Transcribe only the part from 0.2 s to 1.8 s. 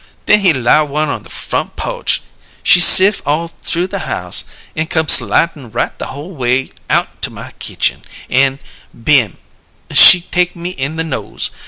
When he light one on the front